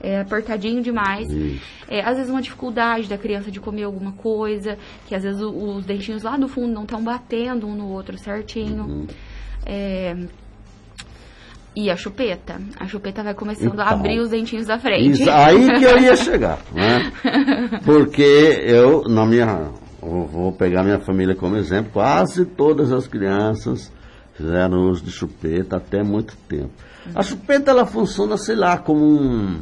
é, 0.05 0.21
apertadinho 0.21 0.83
demais. 0.83 1.27
É, 1.89 2.01
às 2.01 2.17
vezes 2.17 2.29
uma 2.29 2.41
dificuldade 2.41 3.09
da 3.09 3.17
criança 3.17 3.49
de 3.49 3.59
comer 3.59 3.83
alguma 3.83 4.11
coisa, 4.11 4.77
que 5.07 5.15
às 5.15 5.23
vezes 5.23 5.41
o, 5.41 5.49
os 5.49 5.85
dentinhos 5.85 6.21
lá 6.21 6.37
do 6.37 6.47
fundo 6.47 6.71
não 6.71 6.83
estão 6.83 7.03
batendo 7.03 7.65
um 7.65 7.73
no 7.73 7.89
outro 7.89 8.15
certinho. 8.17 8.83
Uhum. 8.83 9.07
É, 9.65 10.15
e 11.75 11.89
a 11.89 11.95
chupeta? 11.97 12.61
A 12.79 12.87
chupeta 12.87 13.23
vai 13.23 13.33
começando 13.33 13.73
então, 13.73 13.85
a 13.85 13.89
abrir 13.89 14.19
os 14.19 14.29
dentinhos 14.29 14.67
da 14.67 14.77
frente. 14.77 15.21
Isso, 15.21 15.29
aí 15.29 15.79
que 15.79 15.83
eu 15.83 15.97
ia 15.97 16.15
chegar, 16.15 16.59
né? 16.71 17.11
Porque 17.83 18.21
eu, 18.63 19.01
na 19.09 19.25
minha. 19.25 19.71
Vou 20.01 20.51
pegar 20.51 20.83
minha 20.83 20.99
família 20.99 21.33
como 21.33 21.55
exemplo, 21.55 21.91
quase 21.91 22.45
todas 22.45 22.91
as 22.91 23.07
crianças 23.07 23.91
fizeram 24.35 24.87
uso 24.91 25.03
de 25.03 25.09
chupeta 25.09 25.77
até 25.77 26.03
muito 26.03 26.37
tempo. 26.47 26.69
A 27.15 27.23
chupeta 27.23 27.71
ela 27.71 27.87
funciona, 27.87 28.37
sei 28.37 28.55
lá, 28.55 28.77
como 28.77 29.03
um 29.03 29.61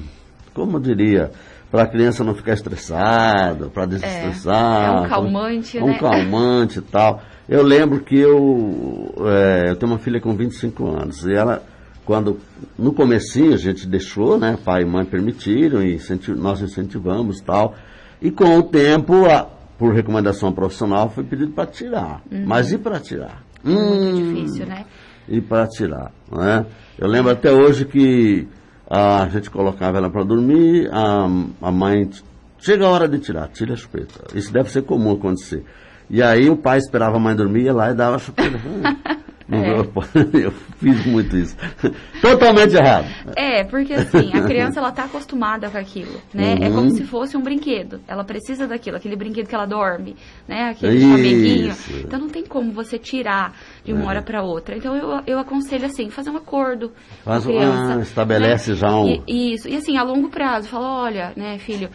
como 0.53 0.77
eu 0.77 0.81
diria, 0.81 1.31
para 1.73 1.83
a 1.83 1.87
criança 1.87 2.23
não 2.23 2.35
ficar 2.35 2.53
estressada, 2.53 3.67
para 3.67 3.87
desestressar. 3.87 4.83
É, 4.83 4.97
é 4.97 5.01
um 5.01 5.09
calmante, 5.09 5.79
um, 5.79 5.85
né? 5.87 5.93
Um 5.93 5.97
calmante 5.97 6.79
e 6.79 6.81
tal. 6.83 7.21
Eu 7.49 7.63
lembro 7.63 7.99
que 7.99 8.17
eu, 8.17 9.13
é, 9.25 9.71
eu 9.71 9.75
tenho 9.75 9.91
uma 9.91 9.97
filha 9.97 10.21
com 10.21 10.35
25 10.35 10.87
anos 10.87 11.25
e 11.25 11.33
ela, 11.33 11.63
quando 12.05 12.37
no 12.77 12.93
comecinho 12.93 13.53
a 13.53 13.57
gente 13.57 13.87
deixou, 13.87 14.37
né, 14.37 14.57
pai 14.63 14.83
e 14.83 14.85
mãe 14.85 15.03
permitiram 15.03 15.81
e 15.81 15.95
incentiv, 15.95 16.37
nós 16.37 16.61
incentivamos 16.61 17.39
e 17.39 17.43
tal. 17.43 17.73
E 18.21 18.31
com 18.31 18.57
o 18.57 18.63
tempo, 18.63 19.25
a, 19.25 19.47
por 19.77 19.93
recomendação 19.93 20.53
profissional, 20.53 21.09
foi 21.09 21.23
pedido 21.23 21.51
para 21.51 21.65
tirar. 21.65 22.21
Uhum. 22.31 22.45
Mas 22.45 22.71
e 22.71 22.77
para 22.77 22.99
tirar? 22.99 23.43
É 23.65 23.69
muito 23.69 24.17
hum, 24.17 24.33
difícil, 24.35 24.65
né? 24.67 24.85
E 25.27 25.41
para 25.41 25.67
tirar, 25.67 26.11
né? 26.31 26.65
Eu 26.99 27.07
lembro 27.07 27.31
até 27.31 27.51
hoje 27.51 27.85
que 27.85 28.47
a 28.95 29.27
gente 29.27 29.49
colocava 29.49 29.97
ela 29.97 30.09
para 30.09 30.23
dormir, 30.23 30.87
a, 30.91 31.25
a 31.61 31.71
mãe 31.71 32.07
chega 32.59 32.85
a 32.85 32.89
hora 32.89 33.07
de 33.07 33.17
tirar, 33.17 33.47
tira 33.47 33.73
a 33.73 33.75
chupeta. 33.75 34.37
Isso 34.37 34.53
deve 34.53 34.69
ser 34.69 34.83
comum 34.83 35.13
acontecer. 35.13 35.65
E 36.07 36.21
aí 36.21 36.47
o 36.47 36.55
pai 36.55 36.77
esperava 36.77 37.17
a 37.17 37.19
mãe 37.19 37.35
dormir, 37.35 37.63
ia 37.63 37.73
lá 37.73 37.89
e 37.89 37.95
dava 37.95 38.17
a 38.17 38.19
chupeta. 38.19 38.59
É. 39.57 40.43
Eu, 40.45 40.51
fiz 40.51 41.05
muito 41.05 41.37
isso. 41.37 41.55
Totalmente 42.21 42.75
errado. 42.75 43.07
É, 43.35 43.63
porque 43.63 43.93
assim, 43.93 44.31
a 44.33 44.41
criança 44.43 44.79
ela 44.79 44.91
tá 44.91 45.03
acostumada 45.03 45.69
com 45.69 45.77
aquilo, 45.77 46.21
né? 46.33 46.55
Uhum. 46.55 46.63
É 46.63 46.69
como 46.69 46.81
uhum. 46.81 46.95
se 46.95 47.03
fosse 47.03 47.37
um 47.37 47.41
brinquedo. 47.41 48.01
Ela 48.07 48.23
precisa 48.23 48.67
daquilo, 48.67 48.97
aquele 48.97 49.15
brinquedo 49.15 49.47
que 49.47 49.55
ela 49.55 49.65
dorme, 49.65 50.15
né? 50.47 50.69
Aquele 50.69 50.99
chameguinho. 50.99 51.75
Então 52.05 52.19
não 52.19 52.29
tem 52.29 52.43
como 52.43 52.71
você 52.71 52.97
tirar 52.97 53.55
de 53.83 53.93
uma 53.93 54.03
é. 54.03 54.07
hora 54.07 54.21
para 54.21 54.41
outra. 54.41 54.75
Então 54.75 54.95
eu, 54.95 55.21
eu 55.25 55.39
aconselho 55.39 55.85
assim, 55.85 56.09
fazer 56.09 56.29
um 56.29 56.37
acordo 56.37 56.91
Faz, 57.23 57.43
com 57.43 57.51
a 57.51 57.53
criança. 57.53 57.99
Ah, 57.99 58.01
estabelece 58.01 58.71
né? 58.71 58.77
já 58.77 58.95
um... 58.95 59.23
E, 59.27 59.53
isso. 59.53 59.67
E 59.67 59.75
assim, 59.75 59.97
a 59.97 60.03
longo 60.03 60.29
prazo, 60.29 60.67
fala, 60.67 61.03
olha, 61.03 61.33
né, 61.35 61.57
filho, 61.57 61.89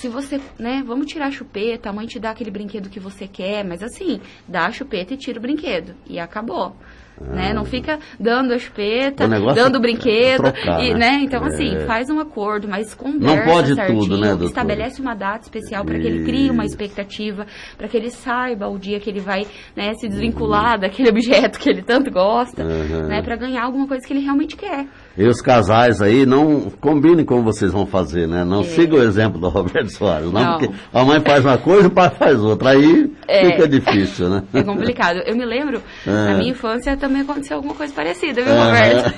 se 0.00 0.08
você, 0.08 0.40
né, 0.58 0.82
vamos 0.84 1.06
tirar 1.06 1.26
a 1.26 1.30
chupeta, 1.30 1.90
a 1.90 1.92
mãe 1.92 2.06
te 2.06 2.18
dá 2.18 2.30
aquele 2.30 2.50
brinquedo 2.50 2.88
que 2.88 2.98
você 2.98 3.28
quer, 3.28 3.62
mas 3.62 3.82
assim, 3.82 4.18
dá 4.48 4.64
a 4.64 4.72
chupeta 4.72 5.12
e 5.12 5.16
tira 5.18 5.38
o 5.38 5.42
brinquedo. 5.42 5.94
E 6.06 6.18
acabou. 6.18 6.74
Ah. 7.20 7.34
Né? 7.34 7.52
Não 7.52 7.66
fica 7.66 7.98
dando 8.18 8.54
a 8.54 8.58
chupeta, 8.58 9.28
dando 9.28 9.76
o 9.76 9.80
brinquedo. 9.80 10.46
É 10.46 10.52
trocar, 10.52 10.82
e, 10.82 10.94
né? 10.94 11.20
Então, 11.22 11.44
assim, 11.44 11.76
é. 11.76 11.84
faz 11.84 12.08
um 12.08 12.18
acordo, 12.18 12.66
mas 12.66 12.94
conversa 12.94 13.36
Não 13.36 13.44
pode 13.44 13.74
certinho, 13.74 14.00
tudo, 14.00 14.18
né, 14.18 14.28
doutor? 14.28 14.46
estabelece 14.46 15.02
uma 15.02 15.14
data 15.14 15.42
especial 15.42 15.84
para 15.84 15.98
que 15.98 16.06
ele 16.06 16.24
crie 16.24 16.50
uma 16.50 16.64
expectativa, 16.64 17.46
para 17.76 17.86
que 17.86 17.96
ele 17.98 18.10
saiba 18.10 18.68
o 18.68 18.78
dia 18.78 18.98
que 18.98 19.10
ele 19.10 19.20
vai 19.20 19.46
né, 19.76 19.92
se 20.00 20.08
desvincular 20.08 20.76
uhum. 20.76 20.80
daquele 20.80 21.10
objeto 21.12 21.58
que 21.58 21.68
ele 21.68 21.82
tanto 21.82 22.10
gosta, 22.10 22.64
uhum. 22.64 23.06
né? 23.06 23.20
Para 23.20 23.36
ganhar 23.36 23.64
alguma 23.64 23.86
coisa 23.86 24.06
que 24.06 24.14
ele 24.14 24.20
realmente 24.20 24.56
quer. 24.56 24.86
E 25.16 25.26
os 25.26 25.40
casais 25.40 26.00
aí 26.00 26.24
não 26.24 26.70
combinem 26.80 27.24
como 27.24 27.42
vocês 27.42 27.72
vão 27.72 27.84
fazer, 27.84 28.28
né? 28.28 28.44
Não 28.44 28.60
é. 28.60 28.64
siga 28.64 28.96
o 28.96 29.02
exemplo 29.02 29.40
do 29.40 29.48
Roberto 29.50 29.90
Soares, 29.90 30.32
não, 30.32 30.40
não, 30.40 30.58
porque 30.58 30.74
a 30.92 31.04
mãe 31.04 31.20
faz 31.20 31.44
uma 31.44 31.58
coisa 31.58 31.84
e 31.84 31.86
o 31.86 31.90
pai 31.90 32.10
faz 32.10 32.38
outra. 32.40 32.70
Aí 32.70 33.12
é. 33.30 33.52
fica 33.52 33.68
difícil, 33.68 34.28
né? 34.28 34.42
É 34.52 34.62
complicado. 34.64 35.18
Eu 35.24 35.36
me 35.36 35.44
lembro, 35.44 35.82
é. 36.06 36.10
na 36.10 36.36
minha 36.36 36.50
infância 36.50 36.96
também 36.96 37.22
aconteceu 37.22 37.56
alguma 37.56 37.74
coisa 37.74 37.94
parecida, 37.94 38.42
viu, 38.42 38.54
Roberto? 38.54 39.14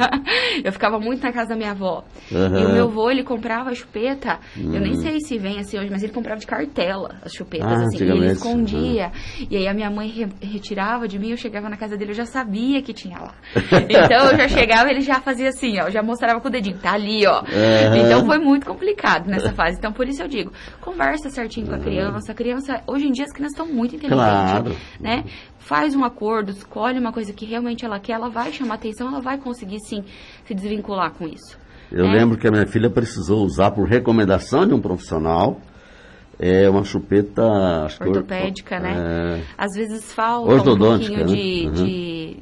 eu 0.64 0.72
ficava 0.72 0.98
muito 0.98 1.22
na 1.22 1.32
casa 1.32 1.50
da 1.50 1.56
minha 1.56 1.72
avó. 1.72 2.04
Uhum. 2.32 2.58
E 2.58 2.64
o 2.64 2.72
meu 2.72 2.84
avô, 2.84 3.10
ele 3.10 3.22
comprava 3.22 3.74
chupeta, 3.74 4.38
uhum. 4.56 4.74
eu 4.74 4.80
nem 4.80 4.92
hum. 4.92 5.02
sei 5.02 5.20
se 5.20 5.38
vem 5.38 5.58
assim 5.58 5.78
hoje, 5.78 5.90
mas 5.90 6.02
ele 6.02 6.12
comprava 6.12 6.40
de 6.40 6.46
cartela 6.46 7.16
as 7.22 7.32
chupetas, 7.32 7.66
ah, 7.70 7.84
assim, 7.84 8.04
e 8.04 8.10
ele 8.10 8.26
escondia. 8.32 9.06
Uhum. 9.06 9.46
E 9.50 9.56
aí 9.56 9.68
a 9.68 9.74
minha 9.74 9.90
mãe 9.90 10.08
re 10.08 10.28
retirava 10.40 11.06
de 11.06 11.18
mim, 11.18 11.30
eu 11.30 11.36
chegava 11.36 11.68
na 11.68 11.76
casa 11.76 11.96
dele, 11.96 12.12
eu 12.12 12.16
já 12.16 12.24
sabia 12.24 12.82
que 12.82 12.92
tinha 12.92 13.18
lá. 13.18 13.34
Então 13.90 14.30
eu 14.30 14.36
já 14.36 14.48
chegava, 14.48 14.90
ele 14.90 15.00
já 15.00 15.20
fazia 15.20 15.48
assim, 15.48 15.78
ó, 15.80 15.90
já 15.90 16.02
mostrava 16.02 16.40
com 16.40 16.48
o 16.48 16.50
dedinho, 16.50 16.78
tá 16.78 16.92
ali, 16.92 17.26
ó. 17.26 17.42
Então 18.04 18.24
foi 18.24 18.38
muito 18.38 18.66
complicado 18.66 19.28
nessa 19.28 19.52
fase. 19.52 19.78
Então 19.78 19.92
por 19.92 20.08
isso 20.08 20.22
eu 20.22 20.28
digo, 20.28 20.52
conversa 20.80 21.28
certinho 21.28 21.66
com 21.66 21.74
a 21.74 21.78
criança. 21.78 22.32
A 22.32 22.34
criança, 22.34 22.82
hoje 22.86 23.06
em 23.06 23.12
dia 23.12 23.24
as 23.24 23.32
crianças 23.32 23.49
estão 23.50 23.66
muito 23.66 23.96
inteligentes, 23.96 24.18
claro. 24.18 24.76
né? 25.00 25.24
Faz 25.58 25.94
um 25.94 26.04
acordo, 26.04 26.50
escolhe 26.50 26.98
uma 26.98 27.12
coisa 27.12 27.32
que 27.32 27.44
realmente 27.44 27.84
ela 27.84 28.00
quer, 28.00 28.14
ela 28.14 28.28
vai 28.28 28.52
chamar 28.52 28.74
atenção, 28.74 29.08
ela 29.08 29.20
vai 29.20 29.38
conseguir 29.38 29.78
sim 29.80 30.04
se 30.44 30.54
desvincular 30.54 31.12
com 31.12 31.26
isso. 31.26 31.58
Eu 31.92 32.06
né? 32.06 32.18
lembro 32.18 32.38
que 32.38 32.46
a 32.46 32.50
minha 32.50 32.66
filha 32.66 32.90
precisou 32.90 33.44
usar 33.44 33.70
por 33.70 33.86
recomendação 33.88 34.66
de 34.66 34.74
um 34.74 34.80
profissional 34.80 35.60
é 36.42 36.70
uma 36.70 36.82
chupeta 36.82 37.42
ortopédica, 38.00 38.80
né? 38.80 38.96
É... 38.96 39.42
Às 39.58 39.74
vezes 39.74 40.10
falta 40.10 40.70
um 40.70 40.78
pouquinho 40.78 41.18
né? 41.18 41.24
de, 41.24 41.66
uhum. 41.66 41.72
de, 41.72 41.84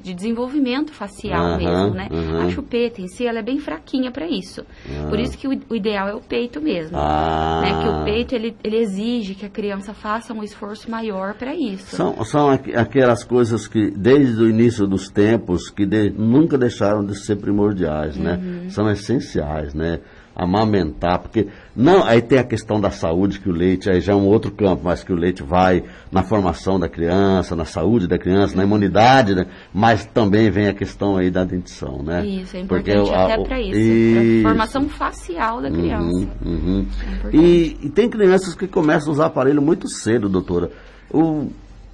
de 0.03 0.15
desenvolvimento 0.15 0.93
facial 0.93 1.53
uhum, 1.53 1.57
mesmo, 1.57 1.95
né? 1.95 2.09
Uhum. 2.11 2.41
A 2.41 2.51
chupeta 2.51 3.01
em 3.01 3.09
si, 3.09 3.27
ela 3.27 3.39
é 3.39 3.43
bem 3.43 3.59
fraquinha 3.59 4.11
para 4.11 4.27
isso. 4.27 4.65
Uhum. 4.89 5.09
Por 5.09 5.19
isso 5.19 5.37
que 5.37 5.49
o, 5.49 5.61
o, 5.71 5.77
ideal 5.77 6.09
é 6.09 6.15
o 6.15 6.21
peito 6.21 6.61
mesmo. 6.61 6.97
Ah. 6.97 7.61
Né? 7.63 7.83
Que 7.83 7.89
o 7.89 8.05
peito, 8.05 8.35
ele, 8.35 8.57
ele 8.63 8.77
exige 8.79 9.35
que 9.35 9.47
a 9.47 9.49
criança 9.49 9.93
faça 9.93 10.33
um 10.33 10.43
esforço 10.43 10.91
maior 10.91 11.35
para 11.35 11.55
isso. 11.55 11.97
São, 11.97 12.25
são 12.25 12.51
aquelas 12.51 13.25
coisas 13.25 13.67
que, 13.67 13.91
desde 13.91 14.43
o 14.43 14.49
início 14.49 14.87
dos 14.87 15.09
tempos, 15.09 15.71
que 15.71 15.85
de, 15.85 16.11
nunca 16.11 16.57
deixaram 16.57 17.05
de 17.05 17.19
ser 17.19 17.37
primordiais, 17.37 18.17
né? 18.17 18.41
Uhum. 18.43 18.71
São 18.71 18.89
essenciais, 18.91 19.75
né? 19.75 20.01
amamentar, 20.39 21.19
porque 21.19 21.49
não, 21.79 22.03
aí 22.03 22.21
tem 22.21 22.41
a 22.41 22.45
questão 22.45 22.81
da 22.81 22.91
saúde 22.91 23.39
que 23.39 23.49
o 23.49 23.53
leite 23.53 23.89
aí 23.89 24.01
já 24.01 24.13
é 24.13 24.17
um 24.17 24.27
outro 24.27 24.51
campo, 24.51 24.83
mas 24.83 25.05
que 25.05 25.13
o 25.13 25.17
leite 25.17 25.45
vai 25.45 25.85
na 26.11 26.25
formação 26.25 26.77
da 26.77 26.89
criança, 26.89 27.55
na 27.55 27.65
saúde 27.65 28.09
da 28.09 28.19
criança, 28.19 28.57
na 28.57 28.65
imunidade, 28.65 29.33
né? 29.33 29.47
mas 29.73 30.05
também 30.05 30.51
vem 30.51 30.67
a 30.67 30.75
questão 30.75 31.17
aí 31.17 31.31
da 31.31 31.45
dentição, 31.45 32.03
né? 32.03 32.27
Isso, 32.27 32.57
é 32.57 32.61
importante 32.63 32.99
porque, 32.99 33.15
até 33.15 33.45
para 33.45 33.61
isso, 33.61 33.79
isso. 33.79 34.43
formação 34.43 34.89
facial 34.89 35.63
da 35.63 35.71
criança. 35.71 36.29
Uhum, 36.45 36.45
uhum. 36.45 36.87
É 37.33 37.37
e, 37.37 37.79
e, 37.83 37.91
tem 37.91 38.11
crianças 38.11 38.57
que 38.57 38.67
começam 38.67 39.11
a 39.11 39.13
usar 39.13 39.27
aparelho 39.27 39.63
muito 39.63 39.89
cedo, 39.89 40.29
doutora. 40.29 40.73
O, 41.13 41.47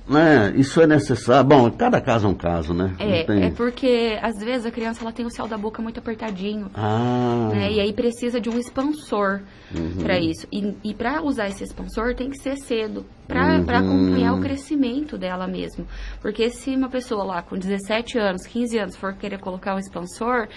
né, 0.06 0.52
isso 0.56 0.80
é 0.80 0.86
necessário. 0.86 1.48
Bom, 1.48 1.70
cada 1.70 2.00
caso 2.00 2.26
é 2.26 2.30
um 2.30 2.34
caso, 2.34 2.74
né? 2.74 2.94
É, 2.98 3.24
tem... 3.24 3.44
é 3.44 3.50
porque 3.50 4.18
às 4.20 4.38
vezes 4.38 4.66
a 4.66 4.70
criança 4.70 5.02
ela 5.02 5.12
tem 5.12 5.24
o 5.24 5.30
céu 5.30 5.46
da 5.46 5.56
boca 5.56 5.80
muito 5.80 5.98
apertadinho. 5.98 6.70
Ah. 6.74 7.50
Né, 7.52 7.72
e 7.72 7.80
aí 7.80 7.92
precisa 7.92 8.40
de 8.40 8.50
um 8.50 8.58
expansor 8.58 9.40
uhum. 9.74 10.02
para 10.02 10.18
isso. 10.18 10.46
E, 10.52 10.74
e 10.84 10.94
para 10.94 11.22
usar 11.22 11.48
esse 11.48 11.64
expansor 11.64 12.14
tem 12.14 12.30
que 12.30 12.38
ser 12.38 12.56
cedo, 12.56 13.06
para 13.26 13.54
uhum. 13.54 13.62
acompanhar 13.62 14.34
o 14.34 14.40
crescimento 14.40 15.16
dela 15.16 15.46
mesmo. 15.46 15.86
Porque 16.20 16.50
se 16.50 16.74
uma 16.76 16.88
pessoa 16.88 17.24
lá 17.24 17.42
com 17.42 17.56
17 17.56 18.18
anos, 18.18 18.46
15 18.46 18.78
anos 18.78 18.96
for 18.96 19.14
querer 19.14 19.38
colocar 19.38 19.74
um 19.74 19.78
expansor, 19.78 20.48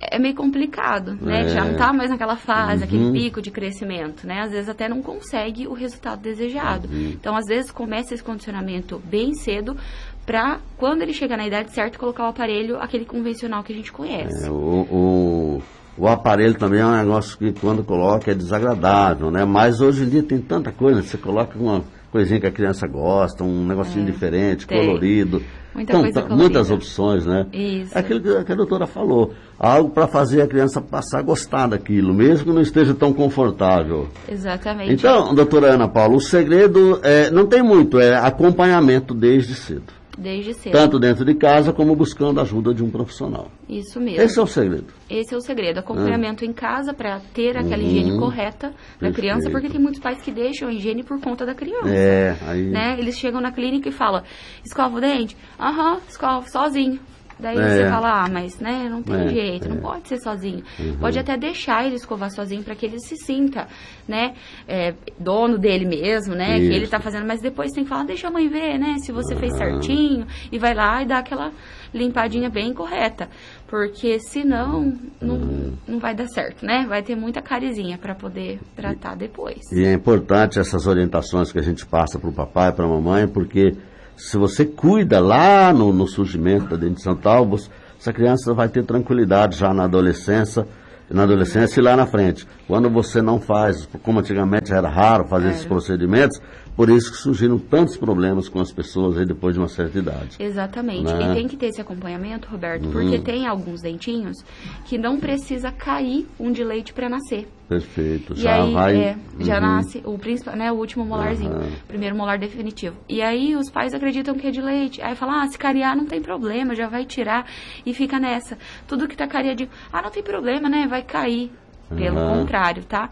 é 0.00 0.18
meio 0.18 0.34
complicado, 0.34 1.18
né? 1.20 1.42
É. 1.42 1.48
Já 1.48 1.64
não 1.64 1.72
está 1.72 1.92
mais 1.92 2.10
naquela 2.10 2.36
fase, 2.36 2.82
uhum. 2.82 2.88
aquele 2.88 3.12
pico 3.12 3.42
de 3.42 3.50
crescimento, 3.50 4.26
né? 4.26 4.40
Às 4.42 4.52
vezes 4.52 4.68
até 4.68 4.88
não 4.88 5.02
consegue 5.02 5.66
o 5.66 5.72
resultado 5.72 6.20
desejado. 6.20 6.88
Uhum. 6.88 7.12
Então, 7.14 7.36
às 7.36 7.46
vezes, 7.46 7.70
começa 7.70 8.14
esse 8.14 8.22
condicionamento 8.22 9.00
bem 9.04 9.34
cedo 9.34 9.76
para, 10.24 10.60
quando 10.76 11.02
ele 11.02 11.12
chegar 11.12 11.36
na 11.36 11.46
idade 11.46 11.72
certa, 11.72 11.98
colocar 11.98 12.24
o 12.24 12.28
aparelho, 12.28 12.76
aquele 12.78 13.04
convencional 13.04 13.62
que 13.62 13.72
a 13.72 13.76
gente 13.76 13.92
conhece. 13.92 14.46
É, 14.46 14.50
o, 14.50 14.52
o, 14.54 15.62
o, 15.96 16.06
aparelho 16.06 16.54
também 16.54 16.80
é 16.80 16.86
um 16.86 16.96
negócio 16.96 17.36
que, 17.38 17.52
quando 17.52 17.82
coloca, 17.82 18.30
é 18.30 18.34
desagradável, 18.34 19.30
né? 19.30 19.44
Mas 19.44 19.80
hoje 19.80 20.04
em 20.04 20.08
dia 20.08 20.22
tem 20.22 20.40
tanta 20.40 20.70
coisa, 20.70 21.02
você 21.02 21.16
coloca 21.16 21.58
uma 21.58 21.82
coisinha 22.18 22.40
que 22.40 22.46
a 22.46 22.50
criança 22.50 22.86
gosta, 22.86 23.44
um 23.44 23.64
negocinho 23.64 24.02
é, 24.02 24.10
diferente, 24.10 24.66
tem. 24.66 24.78
colorido. 24.78 25.40
Muita 25.72 25.92
então, 25.92 26.02
coisa 26.02 26.28
muitas 26.34 26.70
opções, 26.70 27.24
né? 27.24 27.46
Isso. 27.52 27.96
É 27.96 28.00
aquilo 28.00 28.20
que, 28.20 28.44
que 28.44 28.52
a 28.52 28.54
doutora 28.56 28.86
falou. 28.86 29.32
Algo 29.56 29.90
para 29.90 30.08
fazer 30.08 30.42
a 30.42 30.46
criança 30.48 30.80
passar 30.80 31.20
a 31.20 31.22
gostar 31.22 31.68
daquilo, 31.68 32.12
mesmo 32.12 32.46
que 32.46 32.52
não 32.52 32.60
esteja 32.60 32.92
tão 32.94 33.12
confortável. 33.12 34.08
Exatamente. 34.28 34.92
Então, 34.92 35.32
doutora 35.32 35.74
Ana 35.74 35.86
Paula, 35.86 36.16
o 36.16 36.20
segredo 36.20 36.98
é, 37.04 37.30
não 37.30 37.46
tem 37.46 37.62
muito, 37.62 38.00
é 38.00 38.16
acompanhamento 38.16 39.14
desde 39.14 39.54
cedo. 39.54 39.97
Desde 40.18 40.52
cedo. 40.52 40.72
Tanto 40.72 40.98
dentro 40.98 41.24
de 41.24 41.32
casa 41.34 41.72
como 41.72 41.94
buscando 41.94 42.40
a 42.40 42.42
ajuda 42.42 42.74
de 42.74 42.82
um 42.82 42.90
profissional. 42.90 43.52
Isso 43.68 44.00
mesmo. 44.00 44.20
Esse 44.20 44.38
é 44.38 44.42
o 44.42 44.46
segredo. 44.46 44.86
Esse 45.08 45.32
é 45.32 45.36
o 45.36 45.40
segredo. 45.40 45.78
Acompanhamento 45.78 46.44
ah. 46.44 46.46
em 46.48 46.52
casa 46.52 46.92
para 46.92 47.20
ter 47.32 47.56
aquela 47.56 47.80
uhum. 47.80 47.88
higiene 47.88 48.18
correta 48.18 48.72
da 49.00 49.12
criança, 49.12 49.48
porque 49.48 49.68
tem 49.68 49.80
muitos 49.80 50.00
pais 50.00 50.20
que 50.20 50.32
deixam 50.32 50.68
a 50.68 50.72
higiene 50.72 51.04
por 51.04 51.20
conta 51.20 51.46
da 51.46 51.54
criança. 51.54 51.88
É, 51.88 52.36
aí. 52.48 52.64
Né? 52.64 52.96
Eles 52.98 53.16
chegam 53.16 53.40
na 53.40 53.52
clínica 53.52 53.88
e 53.88 53.92
falam: 53.92 54.22
escova 54.64 54.96
o 54.96 55.00
dente? 55.00 55.36
Aham, 55.58 55.94
uhum, 55.94 56.00
escova 56.08 56.48
sozinho. 56.48 56.98
Daí 57.38 57.56
é. 57.56 57.68
você 57.68 57.88
fala, 57.88 58.24
ah, 58.24 58.28
mas 58.28 58.58
né, 58.58 58.88
não 58.90 59.02
tem 59.02 59.14
é, 59.14 59.28
jeito, 59.28 59.66
é. 59.66 59.68
não 59.68 59.76
pode 59.78 60.08
ser 60.08 60.18
sozinho. 60.18 60.62
Uhum. 60.78 60.96
Pode 60.98 61.18
até 61.18 61.36
deixar 61.36 61.86
ele 61.86 61.94
escovar 61.94 62.30
sozinho 62.30 62.62
para 62.62 62.74
que 62.74 62.86
ele 62.86 62.98
se 62.98 63.16
sinta, 63.16 63.66
né, 64.06 64.34
é, 64.66 64.94
dono 65.18 65.58
dele 65.58 65.84
mesmo, 65.84 66.34
né, 66.34 66.58
Isso. 66.58 66.68
que 66.68 66.74
ele 66.74 66.84
está 66.84 67.00
fazendo. 67.00 67.26
Mas 67.26 67.40
depois 67.40 67.72
tem 67.72 67.84
que 67.84 67.88
falar, 67.88 68.04
deixa 68.04 68.28
a 68.28 68.30
mãe 68.30 68.48
ver, 68.48 68.78
né, 68.78 68.96
se 68.98 69.12
você 69.12 69.34
uhum. 69.34 69.40
fez 69.40 69.56
certinho. 69.56 70.26
E 70.50 70.58
vai 70.58 70.74
lá 70.74 71.02
e 71.02 71.06
dá 71.06 71.18
aquela 71.18 71.52
limpadinha 71.92 72.50
bem 72.50 72.72
correta. 72.72 73.28
Porque 73.66 74.18
senão 74.18 74.92
não, 75.20 75.34
uhum. 75.34 75.72
não 75.86 75.98
vai 75.98 76.14
dar 76.14 76.26
certo, 76.26 76.64
né? 76.64 76.86
Vai 76.88 77.02
ter 77.02 77.14
muita 77.14 77.42
carizinha 77.42 77.98
para 77.98 78.14
poder 78.14 78.58
tratar 78.74 79.14
depois. 79.14 79.58
E 79.72 79.84
é 79.84 79.92
importante 79.92 80.58
essas 80.58 80.86
orientações 80.86 81.52
que 81.52 81.58
a 81.58 81.62
gente 81.62 81.84
passa 81.84 82.18
para 82.18 82.30
o 82.30 82.32
papai, 82.32 82.72
para 82.72 82.86
a 82.86 82.88
mamãe, 82.88 83.28
porque 83.28 83.72
se 84.18 84.36
você 84.36 84.66
cuida 84.66 85.20
lá 85.20 85.72
no, 85.72 85.92
no 85.92 86.06
surgimento 86.06 86.66
da 86.66 86.76
dentição 86.76 87.14
tal, 87.14 87.46
você, 87.46 87.70
essa 87.98 88.12
criança 88.12 88.52
vai 88.52 88.68
ter 88.68 88.84
tranquilidade 88.84 89.56
já 89.56 89.72
na 89.72 89.84
adolescência, 89.84 90.66
na 91.08 91.22
adolescência 91.22 91.80
e 91.80 91.82
lá 91.82 91.96
na 91.96 92.04
frente. 92.04 92.46
Quando 92.66 92.90
você 92.90 93.22
não 93.22 93.40
faz, 93.40 93.88
como 94.02 94.18
antigamente 94.18 94.72
era 94.72 94.88
raro 94.88 95.28
fazer 95.28 95.50
esses 95.50 95.64
procedimentos, 95.64 96.40
por 96.76 96.90
isso 96.90 97.12
que 97.12 97.16
surgiram 97.16 97.58
tantos 97.58 97.96
problemas 97.96 98.48
com 98.48 98.60
as 98.60 98.72
pessoas 98.72 99.16
aí 99.16 99.24
depois 99.24 99.54
de 99.54 99.60
uma 99.60 99.68
certa 99.68 99.98
idade. 99.98 100.36
Exatamente. 100.38 101.12
Né? 101.12 101.30
E 101.30 101.34
tem 101.34 101.48
que 101.48 101.56
ter 101.56 101.66
esse 101.66 101.80
acompanhamento, 101.80 102.48
Roberto, 102.50 102.86
uhum. 102.86 102.92
porque 102.92 103.20
tem 103.20 103.46
alguns 103.46 103.80
dentinhos 103.80 104.36
que 104.84 104.98
não 104.98 105.18
precisa 105.18 105.70
cair 105.70 106.26
um 106.40 106.50
de 106.50 106.64
leite 106.64 106.92
para 106.92 107.08
nascer. 107.08 107.48
Perfeito. 107.68 108.32
E 108.32 108.40
já 108.40 108.62
aí, 108.62 108.72
vai. 108.72 108.96
É, 108.96 109.16
já 109.40 109.56
uhum. 109.56 109.60
nasce 109.60 110.02
o 110.04 110.18
principal, 110.18 110.56
né, 110.56 110.72
o 110.72 110.76
último 110.76 111.04
molarzinho, 111.04 111.52
uhum. 111.52 111.70
primeiro 111.86 112.16
molar 112.16 112.38
definitivo. 112.38 112.96
E 113.06 113.20
aí 113.20 113.54
os 113.54 113.70
pais 113.70 113.92
acreditam 113.92 114.34
que 114.34 114.46
é 114.46 114.50
de 114.50 114.62
leite. 114.62 115.02
Aí 115.02 115.14
falam, 115.14 115.34
ah, 115.34 115.46
se 115.46 115.58
cariar 115.58 115.94
não 115.94 116.06
tem 116.06 116.22
problema, 116.22 116.74
já 116.74 116.88
vai 116.88 117.04
tirar 117.04 117.46
e 117.84 117.92
fica 117.92 118.18
nessa. 118.18 118.56
Tudo 118.86 119.06
que 119.06 119.16
tá 119.16 119.26
cariadinho, 119.26 119.68
ah, 119.92 120.00
não 120.00 120.10
tem 120.10 120.22
problema, 120.22 120.68
né? 120.68 120.86
Vai 120.88 121.02
cair. 121.02 121.52
Pelo 121.94 122.20
uhum. 122.20 122.40
contrário, 122.40 122.84
tá? 122.84 123.08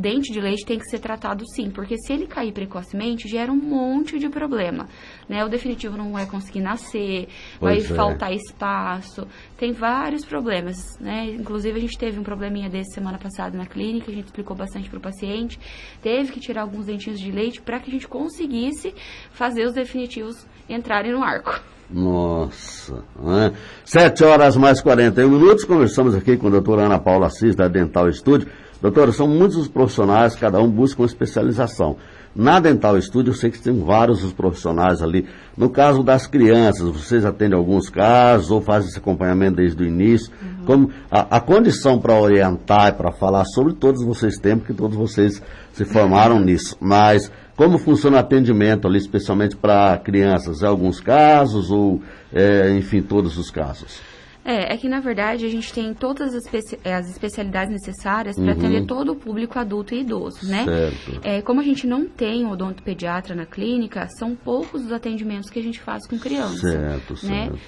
Dente 0.00 0.32
de 0.32 0.40
leite 0.40 0.64
tem 0.64 0.78
que 0.78 0.88
ser 0.88 0.98
tratado 0.98 1.44
sim, 1.54 1.70
porque 1.70 1.96
se 1.98 2.12
ele 2.12 2.26
cair 2.26 2.52
precocemente, 2.52 3.28
gera 3.28 3.52
um 3.52 3.56
monte 3.56 4.18
de 4.18 4.28
problema, 4.28 4.88
né? 5.28 5.44
O 5.44 5.48
definitivo 5.48 5.96
não 5.96 6.12
vai 6.12 6.26
conseguir 6.26 6.60
nascer, 6.60 7.28
pois 7.58 7.86
vai 7.86 7.92
é. 7.92 7.96
faltar 7.96 8.32
espaço, 8.32 9.26
tem 9.56 9.72
vários 9.72 10.24
problemas, 10.24 10.98
né? 10.98 11.26
Inclusive 11.38 11.76
a 11.76 11.80
gente 11.80 11.98
teve 11.98 12.18
um 12.18 12.22
probleminha 12.22 12.68
desse 12.68 12.94
semana 12.94 13.18
passada 13.18 13.56
na 13.56 13.66
clínica, 13.66 14.10
a 14.10 14.14
gente 14.14 14.26
explicou 14.26 14.56
bastante 14.56 14.88
para 14.88 14.98
o 14.98 15.02
paciente, 15.02 15.58
teve 16.02 16.32
que 16.32 16.40
tirar 16.40 16.62
alguns 16.62 16.86
dentinhos 16.86 17.20
de 17.20 17.30
leite 17.30 17.60
para 17.60 17.78
que 17.78 17.90
a 17.90 17.92
gente 17.92 18.08
conseguisse 18.08 18.94
fazer 19.30 19.64
os 19.66 19.74
definitivos 19.74 20.46
entrarem 20.68 21.12
no 21.12 21.22
arco. 21.22 21.60
Nossa, 21.90 23.02
né? 23.20 23.52
7 23.84 24.22
horas 24.22 24.56
mais 24.56 24.80
41 24.80 25.28
minutos, 25.28 25.64
conversamos 25.64 26.14
aqui 26.14 26.36
com 26.36 26.46
a 26.46 26.50
doutora 26.50 26.82
Ana 26.82 27.00
Paula 27.00 27.26
Assis, 27.26 27.56
da 27.56 27.66
Dental 27.66 28.10
Studio. 28.12 28.48
Doutora, 28.80 29.12
são 29.12 29.28
muitos 29.28 29.56
os 29.56 29.68
profissionais, 29.68 30.34
cada 30.34 30.60
um 30.60 30.70
busca 30.70 31.02
uma 31.02 31.06
especialização. 31.06 31.96
Na 32.34 32.60
Dental 32.60 33.00
Studio, 33.02 33.32
eu 33.32 33.34
sei 33.34 33.50
que 33.50 33.60
tem 33.60 33.78
vários 33.80 34.22
os 34.22 34.32
profissionais 34.32 35.02
ali. 35.02 35.26
No 35.56 35.68
caso 35.68 36.02
das 36.02 36.28
crianças, 36.28 36.88
vocês 36.88 37.24
atendem 37.24 37.58
alguns 37.58 37.90
casos 37.90 38.50
ou 38.52 38.60
fazem 38.60 38.88
esse 38.88 38.98
acompanhamento 38.98 39.56
desde 39.56 39.82
o 39.82 39.86
início? 39.86 40.32
Uhum. 40.40 40.64
Como 40.64 40.90
a, 41.10 41.36
a 41.36 41.40
condição 41.40 41.98
para 41.98 42.14
orientar 42.14 42.88
e 42.88 42.92
para 42.92 43.10
falar 43.10 43.44
sobre 43.46 43.74
todos 43.74 44.04
vocês 44.04 44.36
têm, 44.38 44.56
porque 44.56 44.72
todos 44.72 44.96
vocês 44.96 45.42
se 45.72 45.84
formaram 45.84 46.36
uhum. 46.36 46.44
nisso. 46.44 46.76
Mas 46.80 47.30
como 47.56 47.78
funciona 47.78 48.16
o 48.16 48.20
atendimento 48.20 48.86
ali, 48.86 48.98
especialmente 48.98 49.56
para 49.56 49.98
crianças? 49.98 50.62
É 50.62 50.66
alguns 50.66 51.00
casos 51.00 51.70
ou, 51.70 52.00
é, 52.32 52.70
enfim, 52.76 53.02
todos 53.02 53.36
os 53.36 53.50
casos? 53.50 54.00
É, 54.44 54.74
é 54.74 54.76
que 54.76 54.88
na 54.88 55.00
verdade 55.00 55.44
a 55.44 55.48
gente 55.48 55.72
tem 55.72 55.92
todas 55.92 56.34
as, 56.34 56.44
especi 56.44 56.78
as 56.84 57.10
especialidades 57.10 57.72
necessárias 57.72 58.36
para 58.36 58.44
uhum. 58.44 58.50
atender 58.52 58.86
todo 58.86 59.12
o 59.12 59.16
público 59.16 59.58
adulto 59.58 59.94
e 59.94 60.00
idoso, 60.00 60.46
né? 60.46 60.64
Certo. 60.64 61.20
É, 61.22 61.42
como 61.42 61.60
a 61.60 61.64
gente 61.64 61.86
não 61.86 62.06
tem 62.06 62.46
odontopediatra 62.46 63.34
na 63.34 63.44
clínica, 63.44 64.06
são 64.08 64.34
poucos 64.34 64.86
os 64.86 64.92
atendimentos 64.92 65.50
que 65.50 65.58
a 65.58 65.62
gente 65.62 65.80
faz 65.80 66.06
com 66.06 66.18
criança. 66.18 66.70
Certo, 66.70 67.26
né? 67.26 67.46
certo. 67.46 67.58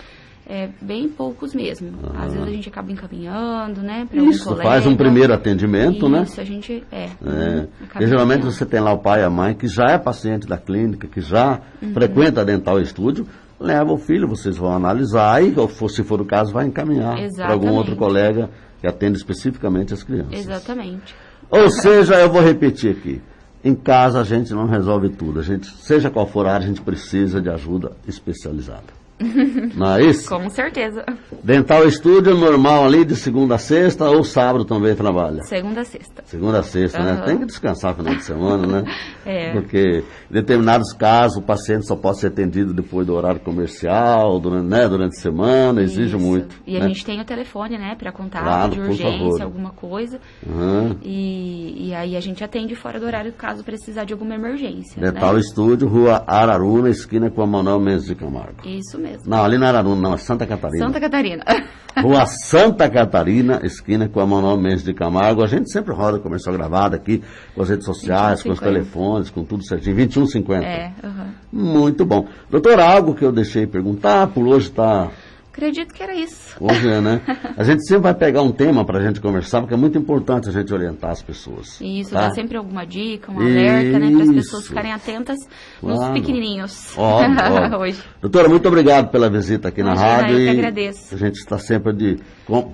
É, 0.45 0.69
bem 0.81 1.09
poucos 1.09 1.55
mesmo. 1.55 1.93
Ah. 2.15 2.25
Às 2.25 2.33
vezes 2.33 2.49
a 2.49 2.51
gente 2.51 2.69
acaba 2.69 2.91
encaminhando, 2.91 3.81
né? 3.81 4.07
Pra 4.11 4.23
Isso, 4.23 4.45
colega. 4.45 4.69
faz 4.69 4.87
um 4.87 4.97
primeiro 4.97 5.33
atendimento, 5.33 5.99
Isso, 5.99 6.09
né? 6.09 6.23
Isso, 6.23 6.41
a 6.41 6.45
gente 6.45 6.85
é. 6.91 7.05
é. 7.05 7.69
E, 8.01 8.07
geralmente 8.07 8.45
você 8.45 8.67
tem 8.67 8.81
lá 8.81 8.93
o 8.93 8.99
pai 8.99 9.21
e 9.21 9.25
a 9.25 9.31
mãe 9.31 9.55
que 9.55 9.69
já 9.69 9.87
é 9.91 9.99
paciente 9.99 10.47
da 10.47 10.59
clínica, 10.59 11.07
que 11.07 11.21
já 11.21 11.61
uhum. 11.81 11.93
frequenta 11.93 12.41
a 12.41 12.45
dental 12.45 12.81
estúdio, 12.81 13.27
leva 13.63 13.93
o 13.93 13.97
filho, 13.97 14.29
vocês 14.29 14.57
vão 14.57 14.73
analisar 14.73 15.43
e, 15.43 15.55
se 15.89 16.03
for 16.03 16.21
o 16.21 16.25
caso, 16.25 16.53
vai 16.53 16.67
encaminhar 16.67 17.17
para 17.37 17.53
algum 17.53 17.73
outro 17.73 17.97
colega 17.97 18.51
que 18.81 18.87
atende 18.87 19.17
especificamente 19.17 19.95
as 19.95 20.03
crianças. 20.03 20.33
Exatamente. 20.33 21.15
Ou 21.49 21.71
seja, 21.71 22.15
eu 22.15 22.31
vou 22.31 22.43
repetir 22.43 22.91
aqui. 22.91 23.23
Em 23.65 23.75
casa 23.75 24.21
a 24.21 24.25
gente 24.25 24.53
não 24.53 24.67
resolve 24.67 25.09
tudo. 25.11 25.39
A 25.39 25.43
gente, 25.43 25.69
seja 25.69 26.11
qual 26.11 26.27
for 26.27 26.47
a 26.47 26.55
área, 26.55 26.65
a 26.65 26.69
gente 26.69 26.83
precisa 26.83 27.41
de 27.41 27.49
ajuda 27.49 27.93
especializada. 28.09 29.02
Não 29.77 29.97
é 29.97 30.05
isso? 30.05 30.29
Com 30.29 30.49
certeza. 30.51 31.05
Dental 31.43 31.87
Estúdio 31.87 32.37
normal 32.37 32.85
ali 32.85 33.05
de 33.05 33.17
segunda 33.17 33.55
a 33.55 33.59
sexta 33.59 34.09
ou 34.09 34.25
sábado 34.25 34.65
também 34.65 34.95
trabalha? 34.95 35.43
Segunda 35.45 35.81
a 35.81 35.85
sexta. 35.85 36.23
Segunda 36.27 36.61
a 36.61 36.63
sexta, 36.63 36.99
uhum. 36.99 37.05
né? 37.05 37.23
Tem 37.25 37.39
que 37.39 37.47
descansar 37.47 37.93
no 37.93 37.99
final 37.99 38.15
de 38.15 38.25
semana, 38.25 38.67
né? 38.67 38.85
é. 39.25 39.53
Porque 39.53 40.05
em 40.31 40.33
determinados 40.33 40.93
casos 40.93 41.39
o 41.39 41.43
paciente 41.43 41.87
só 41.87 41.97
pode 41.97 42.19
ser 42.19 42.29
atendido 42.29 42.73
depois 42.73 43.07
do 43.07 43.15
horário 43.15 43.41
comercial, 43.41 44.39
durante, 44.41 44.67
né, 44.67 44.89
durante 44.89 45.19
a 45.19 45.21
semana, 45.21 45.83
exige 45.83 46.17
Isso. 46.17 46.19
muito. 46.19 46.55
E 46.67 46.79
né? 46.79 46.85
a 46.85 46.89
gente 46.89 47.05
tem 47.05 47.21
o 47.21 47.25
telefone, 47.25 47.79
né, 47.79 47.95
para 47.97 48.13
contato 48.13 48.45
claro, 48.45 48.73
de 48.73 48.81
urgência, 48.81 49.45
alguma 49.45 49.71
coisa. 49.71 50.19
Uhum. 50.47 50.97
E, 51.03 51.89
e 51.89 51.95
aí 51.95 52.17
a 52.17 52.21
gente 52.21 52.43
atende 52.43 52.75
fora 52.75 52.99
do 52.99 53.07
horário 53.07 53.33
caso 53.33 53.63
precisar 53.65 54.05
de 54.05 54.13
alguma 54.13 54.35
emergência. 54.35 55.01
Dental 55.01 55.35
né? 55.35 55.41
Estúdio, 55.41 55.89
Rua 55.89 56.25
Araruna, 56.27 56.91
esquina 56.91 57.31
com 57.31 57.43
a 57.43 57.47
Manuel 57.47 57.81
Mendes 57.81 58.07
de 58.07 58.15
Camargo. 58.15 58.67
Isso 58.67 58.99
mesmo. 58.99 59.12
Não, 59.27 59.45
ali 59.45 59.59
não 59.59 59.67
é 59.67 59.71
Araruna, 59.71 60.01
não, 60.01 60.15
é 60.15 60.19
Santa 60.19 60.47
Catarina. 60.47 60.87
Santa 60.87 61.01
Catarina. 61.01 61.45
Rua 62.01 62.25
Santa 62.27 62.89
Catarina, 62.89 63.61
esquina 63.65 64.09
com 64.09 64.19
a 64.21 64.27
Manuel 64.27 64.57
Mendes 64.57 64.83
de 64.83 64.95
Camargo. 64.95 65.43
A 65.43 65.47
gente 65.47 65.71
sempre 65.71 65.95
roda 65.95 66.19
comercial 66.19 66.55
gravado 66.55 66.97
aqui, 66.97 67.23
com 67.55 67.63
as 67.63 67.69
redes 67.69 67.85
sociais, 67.85 68.43
com 68.43 68.51
os 68.51 68.61
telefones, 68.61 69.31
com 69.31 69.45
tudo 69.45 69.65
certinho. 69.65 69.97
2150. 69.97 70.65
É, 70.65 70.93
uhum. 71.05 71.33
Muito 71.53 72.05
bom. 72.07 72.27
Doutor, 72.51 72.81
algo 72.81 73.15
que 73.15 73.25
eu 73.25 73.31
deixei 73.31 73.67
perguntar, 73.67 74.29
por 74.29 74.47
hoje 74.47 74.69
está 74.69 75.11
Acredito 75.53 75.93
que 75.93 76.03
era 76.03 76.15
isso. 76.15 76.57
Hoje 76.59 76.89
é, 76.89 76.99
né? 76.99 77.21
A 77.59 77.63
gente 77.63 77.87
sempre 77.87 78.05
vai 78.05 78.15
pegar 78.15 78.41
um 78.41 78.51
tema 78.51 78.87
para 78.87 78.99
a 78.99 79.03
gente 79.03 79.21
conversar, 79.21 79.61
porque 79.61 79.75
é 79.75 79.77
muito 79.77 79.99
importante 79.99 80.49
a 80.49 80.53
gente 80.53 80.73
orientar 80.73 81.11
as 81.11 81.23
pessoas. 81.23 81.79
Isso, 81.79 82.11
tá? 82.13 82.29
dá 82.29 82.31
sempre 82.35 82.57
alguma 82.57 82.87
dica, 82.87 83.31
um 83.31 83.39
alerta, 83.39 83.99
né? 83.99 84.11
Para 84.11 84.23
as 84.23 84.33
pessoas 84.33 84.67
ficarem 84.67 84.93
atentas 84.93 85.37
claro. 85.79 85.99
nos 85.99 86.09
pequenininhos. 86.19 86.97
Óbvio, 86.97 87.37
óbvio. 87.39 87.79
Hoje. 87.85 88.03
Doutora, 88.23 88.49
muito 88.49 88.67
obrigado 88.67 89.11
pela 89.11 89.29
visita 89.29 89.69
aqui 89.69 89.83
Imagina, 89.83 90.07
na 90.07 90.17
rádio. 90.17 90.39
Eu 90.39 90.53
que 90.55 90.59
agradeço. 90.59 91.15
A 91.15 91.19
gente 91.19 91.37
está 91.37 91.59
sempre 91.59 91.93
de... 91.93 92.19
Com, 92.47 92.73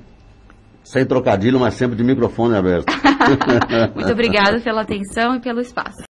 sem 0.85 1.05
trocadilho, 1.05 1.59
mas 1.59 1.75
sempre 1.75 1.97
de 1.97 2.05
microfone 2.05 2.57
aberto. 2.57 2.87
muito 3.97 4.13
obrigada 4.13 4.61
pela 4.61 4.83
atenção 4.83 5.35
e 5.35 5.41
pelo 5.41 5.61
espaço. 5.61 6.09